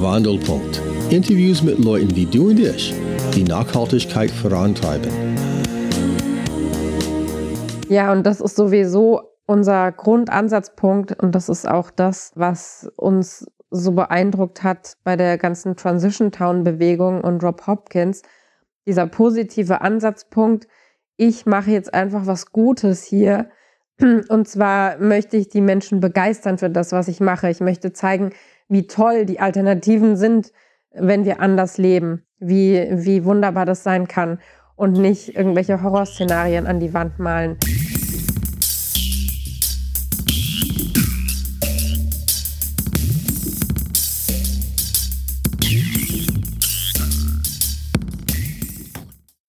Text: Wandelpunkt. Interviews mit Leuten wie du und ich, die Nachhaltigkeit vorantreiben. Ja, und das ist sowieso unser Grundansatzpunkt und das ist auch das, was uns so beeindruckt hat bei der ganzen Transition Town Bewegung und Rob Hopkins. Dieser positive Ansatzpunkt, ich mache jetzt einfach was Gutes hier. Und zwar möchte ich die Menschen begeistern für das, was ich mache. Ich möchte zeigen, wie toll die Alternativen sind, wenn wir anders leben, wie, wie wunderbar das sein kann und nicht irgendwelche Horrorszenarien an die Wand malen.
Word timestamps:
Wandelpunkt. 0.00 0.80
Interviews 1.10 1.62
mit 1.62 1.78
Leuten 1.78 2.14
wie 2.16 2.24
du 2.24 2.48
und 2.50 2.58
ich, 2.58 2.94
die 3.34 3.44
Nachhaltigkeit 3.44 4.30
vorantreiben. 4.30 5.10
Ja, 7.88 8.12
und 8.12 8.24
das 8.24 8.40
ist 8.40 8.56
sowieso 8.56 9.20
unser 9.46 9.92
Grundansatzpunkt 9.92 11.20
und 11.22 11.34
das 11.34 11.48
ist 11.48 11.68
auch 11.68 11.90
das, 11.90 12.32
was 12.36 12.90
uns 12.96 13.46
so 13.70 13.92
beeindruckt 13.92 14.62
hat 14.62 14.94
bei 15.04 15.16
der 15.16 15.38
ganzen 15.38 15.76
Transition 15.76 16.32
Town 16.32 16.64
Bewegung 16.64 17.20
und 17.20 17.42
Rob 17.44 17.66
Hopkins. 17.66 18.22
Dieser 18.86 19.06
positive 19.06 19.80
Ansatzpunkt, 19.80 20.66
ich 21.16 21.46
mache 21.46 21.72
jetzt 21.72 21.92
einfach 21.92 22.26
was 22.26 22.52
Gutes 22.52 23.02
hier. 23.02 23.50
Und 24.00 24.48
zwar 24.48 24.98
möchte 24.98 25.36
ich 25.36 25.48
die 25.48 25.60
Menschen 25.60 26.00
begeistern 26.00 26.56
für 26.56 26.70
das, 26.70 26.92
was 26.92 27.08
ich 27.08 27.20
mache. 27.20 27.50
Ich 27.50 27.60
möchte 27.60 27.92
zeigen, 27.92 28.30
wie 28.70 28.86
toll 28.86 29.26
die 29.26 29.40
Alternativen 29.40 30.16
sind, 30.16 30.52
wenn 30.92 31.24
wir 31.24 31.40
anders 31.40 31.76
leben, 31.76 32.22
wie, 32.38 32.88
wie 32.92 33.24
wunderbar 33.24 33.66
das 33.66 33.82
sein 33.82 34.08
kann 34.08 34.38
und 34.76 34.92
nicht 34.92 35.36
irgendwelche 35.36 35.82
Horrorszenarien 35.82 36.66
an 36.66 36.80
die 36.80 36.94
Wand 36.94 37.18
malen. 37.18 37.58